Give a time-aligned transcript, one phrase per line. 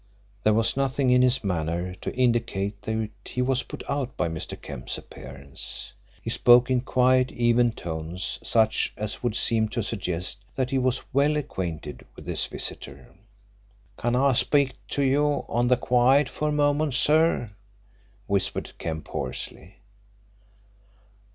[0.41, 4.59] There was nothing in his manner to indicate that he was put out by Mr.
[4.59, 5.93] Kemp's appearance.
[6.23, 11.03] He spoke in quiet even tones such as would seem to suggest that he was
[11.13, 13.09] well acquainted with his visitor.
[13.95, 17.51] "Can I speak to you on the quiet for a moment, sir?"
[18.25, 19.75] whispered Kemp hoarsely.